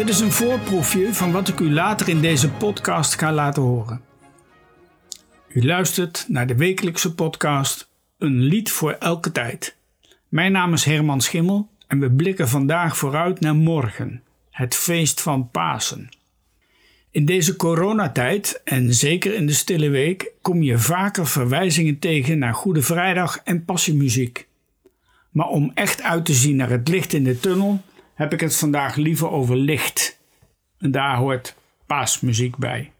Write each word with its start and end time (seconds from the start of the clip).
Dit 0.00 0.08
is 0.08 0.20
een 0.20 0.32
voorproefje 0.32 1.14
van 1.14 1.32
wat 1.32 1.48
ik 1.48 1.60
u 1.60 1.72
later 1.72 2.08
in 2.08 2.20
deze 2.20 2.50
podcast 2.50 3.18
ga 3.18 3.32
laten 3.32 3.62
horen. 3.62 4.00
U 5.48 5.64
luistert 5.64 6.24
naar 6.28 6.46
de 6.46 6.56
wekelijkse 6.56 7.14
podcast 7.14 7.88
Een 8.18 8.40
lied 8.40 8.70
voor 8.70 8.92
elke 8.92 9.32
tijd. 9.32 9.76
Mijn 10.28 10.52
naam 10.52 10.72
is 10.72 10.84
Herman 10.84 11.20
Schimmel 11.20 11.68
en 11.86 12.00
we 12.00 12.10
blikken 12.10 12.48
vandaag 12.48 12.96
vooruit 12.96 13.40
naar 13.40 13.54
morgen, 13.54 14.22
het 14.50 14.74
feest 14.74 15.20
van 15.20 15.50
Pasen. 15.50 16.08
In 17.10 17.24
deze 17.24 17.56
coronatijd 17.56 18.60
en 18.64 18.94
zeker 18.94 19.34
in 19.34 19.46
de 19.46 19.52
stille 19.52 19.88
week 19.88 20.32
kom 20.42 20.62
je 20.62 20.78
vaker 20.78 21.26
verwijzingen 21.26 21.98
tegen 21.98 22.38
naar 22.38 22.54
Goede 22.54 22.82
Vrijdag 22.82 23.40
en 23.44 23.64
passiemuziek. 23.64 24.48
Maar 25.30 25.48
om 25.48 25.70
echt 25.74 26.02
uit 26.02 26.24
te 26.24 26.34
zien 26.34 26.56
naar 26.56 26.70
het 26.70 26.88
licht 26.88 27.12
in 27.12 27.24
de 27.24 27.40
tunnel 27.40 27.82
heb 28.20 28.32
ik 28.32 28.40
het 28.40 28.56
vandaag 28.56 28.96
liever 28.96 29.30
over 29.30 29.56
licht. 29.56 30.20
En 30.78 30.90
daar 30.90 31.16
hoort 31.16 31.54
paasmuziek 31.86 32.56
bij. 32.56 32.92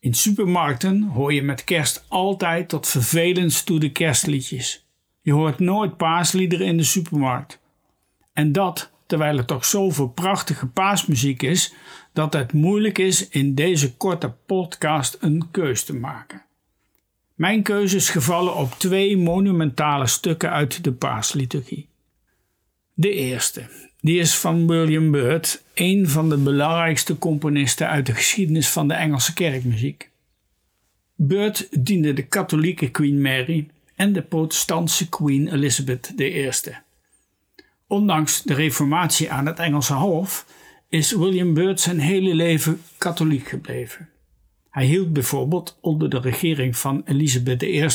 In 0.00 0.14
supermarkten 0.14 1.02
hoor 1.02 1.32
je 1.32 1.42
met 1.42 1.64
kerst 1.64 2.04
altijd 2.08 2.68
tot 2.68 2.88
vervelend 2.88 3.66
toe 3.66 3.78
de 3.78 3.92
kerstliedjes. 3.92 4.86
Je 5.20 5.32
hoort 5.32 5.58
nooit 5.58 5.96
paasliederen 5.96 6.66
in 6.66 6.76
de 6.76 6.82
supermarkt. 6.82 7.60
En 8.32 8.52
dat 8.52 8.90
terwijl 9.06 9.38
er 9.38 9.44
toch 9.44 9.64
zoveel 9.64 10.08
prachtige 10.08 10.66
paasmuziek 10.66 11.42
is 11.42 11.74
dat 12.12 12.32
het 12.32 12.52
moeilijk 12.52 12.98
is 12.98 13.28
in 13.28 13.54
deze 13.54 13.96
korte 13.96 14.34
podcast 14.46 15.16
een 15.20 15.48
keus 15.50 15.84
te 15.84 15.94
maken. 15.94 16.44
Mijn 17.34 17.62
keuze 17.62 17.96
is 17.96 18.10
gevallen 18.10 18.56
op 18.56 18.72
twee 18.72 19.16
monumentale 19.16 20.06
stukken 20.06 20.50
uit 20.50 20.84
de 20.84 20.92
paasliturgie. 20.92 21.88
De 22.94 23.12
eerste, 23.12 23.87
die 24.00 24.18
is 24.18 24.34
van 24.34 24.66
William 24.66 25.10
Byrd, 25.10 25.62
een 25.74 26.08
van 26.08 26.28
de 26.28 26.36
belangrijkste 26.36 27.18
componisten 27.18 27.88
uit 27.88 28.06
de 28.06 28.14
geschiedenis 28.14 28.68
van 28.68 28.88
de 28.88 28.94
Engelse 28.94 29.32
kerkmuziek. 29.34 30.10
Byrd 31.14 31.68
diende 31.84 32.12
de 32.12 32.22
katholieke 32.22 32.90
Queen 32.90 33.20
Mary 33.20 33.68
en 33.94 34.12
de 34.12 34.22
protestantse 34.22 35.08
Queen 35.08 35.52
Elizabeth 35.52 36.12
I. 36.20 36.50
Ondanks 37.86 38.42
de 38.42 38.54
reformatie 38.54 39.30
aan 39.30 39.46
het 39.46 39.58
Engelse 39.58 39.94
Hof 39.94 40.46
is 40.88 41.12
William 41.12 41.54
Byrd 41.54 41.80
zijn 41.80 41.98
hele 41.98 42.34
leven 42.34 42.80
katholiek 42.98 43.48
gebleven. 43.48 44.08
Hij 44.70 44.86
hield 44.86 45.12
bijvoorbeeld 45.12 45.78
onder 45.80 46.10
de 46.10 46.20
regering 46.20 46.76
van 46.76 47.02
Elisabeth 47.04 47.62
I 47.62 47.88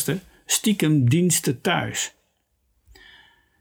stiekem 0.45 1.09
diensten 1.09 1.61
thuis. 1.61 2.13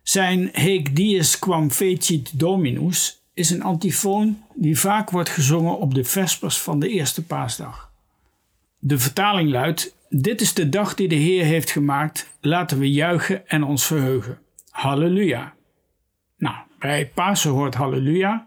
Zijn 0.02 0.50
Haec 0.52 0.96
dies 0.96 1.38
quam 1.38 1.70
fecit 1.70 2.38
Dominus 2.38 3.22
is 3.34 3.50
een 3.50 3.62
antifoon 3.62 4.42
die 4.54 4.78
vaak 4.78 5.10
wordt 5.10 5.28
gezongen 5.28 5.78
op 5.78 5.94
de 5.94 6.04
vespers 6.04 6.58
van 6.58 6.80
de 6.80 6.88
eerste 6.88 7.24
paasdag. 7.24 7.92
De 8.78 8.98
vertaling 8.98 9.50
luidt: 9.50 9.96
Dit 10.08 10.40
is 10.40 10.54
de 10.54 10.68
dag 10.68 10.94
die 10.94 11.08
de 11.08 11.14
Heer 11.14 11.44
heeft 11.44 11.70
gemaakt, 11.70 12.28
laten 12.40 12.78
we 12.78 12.90
juichen 12.90 13.48
en 13.48 13.62
ons 13.62 13.86
verheugen. 13.86 14.38
Halleluja. 14.70 15.54
Nou, 16.36 16.56
bij 16.78 17.08
Pasen 17.08 17.50
hoort 17.50 17.74
Halleluja. 17.74 18.46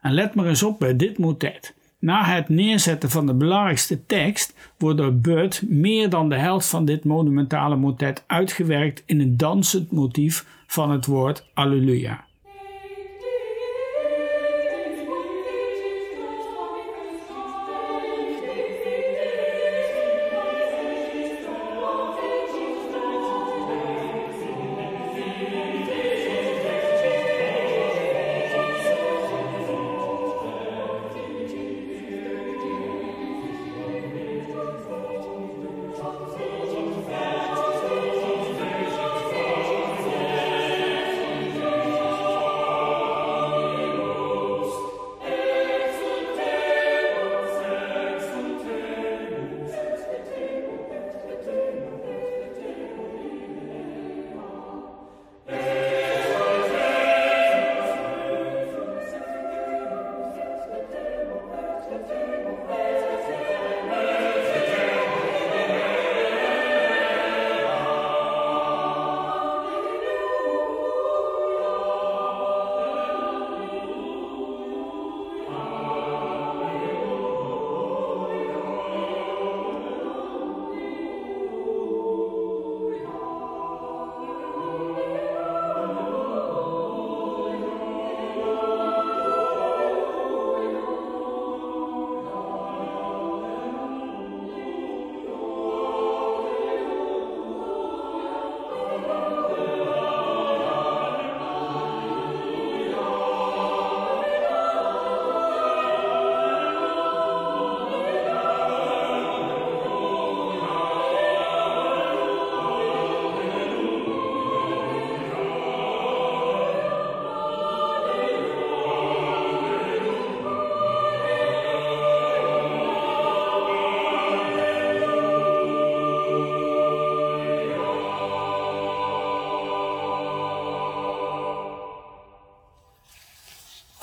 En 0.00 0.12
let 0.12 0.34
maar 0.34 0.46
eens 0.46 0.62
op 0.62 0.78
bij 0.78 0.96
dit 0.96 1.18
motet. 1.18 1.74
Na 2.00 2.24
het 2.24 2.48
neerzetten 2.48 3.10
van 3.10 3.26
de 3.26 3.34
belangrijkste 3.34 4.06
tekst 4.06 4.54
wordt 4.78 4.98
door 4.98 5.14
Burt 5.14 5.62
meer 5.68 6.10
dan 6.10 6.28
de 6.28 6.38
helft 6.38 6.66
van 6.66 6.84
dit 6.84 7.04
monumentale 7.04 7.76
motet 7.76 8.24
uitgewerkt 8.26 9.02
in 9.06 9.20
een 9.20 9.36
dansend 9.36 9.90
motief 9.90 10.46
van 10.66 10.90
het 10.90 11.06
woord 11.06 11.46
Alleluia. 11.54 12.24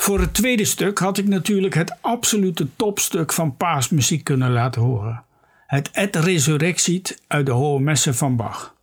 Voor 0.07 0.19
het 0.19 0.34
tweede 0.34 0.66
stuk 0.66 1.00
had 1.00 1.18
ik 1.18 1.28
natuurlijk 1.28 1.73
het 1.73 2.01
absolute 2.01 2.68
topstuk 2.75 3.34
van 3.34 3.57
paasmuziek 3.57 4.23
kunnen 4.23 4.51
laten 4.51 4.81
horen. 4.81 5.23
Het 5.66 5.91
Et 5.91 6.16
Resurrexit 6.16 7.22
uit 7.28 7.45
de 7.45 7.51
Hohe 7.51 7.79
Messe 7.79 8.13
van 8.13 8.35
Bach. 8.35 8.75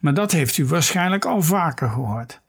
Maar 0.00 0.14
dat 0.14 0.32
heeft 0.32 0.58
u 0.58 0.66
waarschijnlijk 0.66 1.24
al 1.24 1.42
vaker 1.42 1.88
gehoord. 1.88 2.40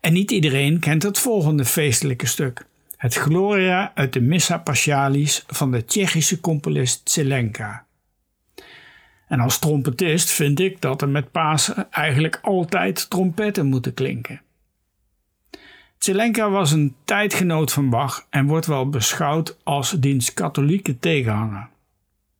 En 0.00 0.12
niet 0.12 0.30
iedereen 0.30 0.78
kent 0.78 1.02
het 1.02 1.18
volgende 1.18 1.64
feestelijke 1.64 2.26
stuk. 2.26 2.66
Het 2.96 3.14
Gloria 3.14 3.92
uit 3.94 4.12
de 4.12 4.20
Missa 4.20 4.58
Paschalis 4.58 5.44
van 5.46 5.70
de 5.70 5.84
Tsjechische 5.84 6.40
componist 6.40 7.10
Zelenka. 7.10 7.84
En 9.28 9.40
als 9.40 9.58
trompetist 9.58 10.30
vind 10.30 10.60
ik 10.60 10.80
dat 10.80 11.02
er 11.02 11.08
met 11.08 11.30
Pasen 11.30 11.90
eigenlijk 11.90 12.38
altijd 12.42 13.10
trompetten 13.10 13.66
moeten 13.66 13.94
klinken. 13.94 14.40
Zelenka 16.00 16.50
was 16.50 16.72
een 16.72 16.94
tijdgenoot 17.04 17.72
van 17.72 17.90
Bach 17.90 18.26
en 18.30 18.46
wordt 18.46 18.66
wel 18.66 18.88
beschouwd 18.88 19.58
als 19.62 19.90
diens 19.90 20.34
katholieke 20.34 20.98
tegenhanger. 20.98 21.68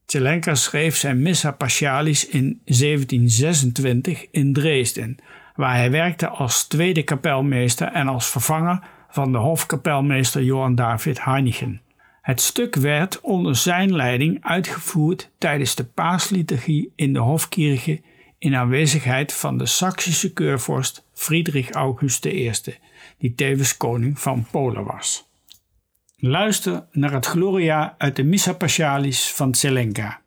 Zelenka 0.07 0.55
schreef 0.55 0.97
zijn 0.97 1.23
Missa 1.23 1.51
Paschalis 1.51 2.29
in 2.29 2.61
1726 2.65 4.27
in 4.31 4.53
Dresden, 4.53 5.17
waar 5.55 5.75
hij 5.75 5.91
werkte 5.91 6.29
als 6.29 6.67
tweede 6.67 7.03
kapelmeester 7.03 7.89
en 7.89 8.09
als 8.09 8.31
vervanger 8.31 8.83
van 9.11 9.33
de 9.33 9.39
hofkapelmeester 9.39 10.43
Johann 10.43 10.75
David 10.75 11.25
Heinichen. 11.25 11.81
Het 12.23 12.41
stuk 12.41 12.75
werd 12.75 13.21
onder 13.21 13.57
zijn 13.57 13.95
leiding 13.95 14.45
uitgevoerd 14.45 15.31
tijdens 15.39 15.75
de 15.75 15.85
paasliturgie 15.85 16.93
in 16.97 17.13
de 17.13 17.19
Hofkirche 17.19 18.01
in 18.41 18.57
aanwezigheid 18.57 19.33
van 19.33 19.59
de 19.59 19.67
Saksische 19.67 20.33
keurvorst 20.33 21.05
Friedrich 21.13 21.71
August 21.71 22.25
I 22.25 22.53
die 23.19 23.35
tevens 23.35 23.77
koning 23.77 24.19
van 24.19 24.47
Polen 24.51 24.85
was. 24.85 25.29
Luister 26.17 26.87
naar 26.93 27.13
het 27.13 27.27
Gloria 27.27 27.95
uit 27.99 28.17
de 28.17 28.25
Missa 28.25 28.53
Paschalis 28.53 29.33
van 29.33 29.55
Zelenka. 29.55 30.21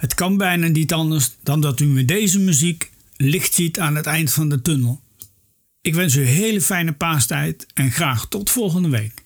Het 0.00 0.14
kan 0.14 0.36
bijna 0.36 0.66
niet 0.66 0.92
anders 0.92 1.30
dan 1.42 1.60
dat 1.60 1.80
u 1.80 1.86
met 1.86 2.08
deze 2.08 2.38
muziek 2.38 2.90
licht 3.16 3.54
ziet 3.54 3.78
aan 3.78 3.96
het 3.96 4.06
eind 4.06 4.32
van 4.32 4.48
de 4.48 4.62
tunnel. 4.62 5.00
Ik 5.80 5.94
wens 5.94 6.14
u 6.14 6.20
een 6.20 6.26
hele 6.26 6.60
fijne 6.60 6.92
paastijd 6.92 7.66
en 7.74 7.90
graag 7.90 8.28
tot 8.28 8.50
volgende 8.50 8.88
week. 8.88 9.19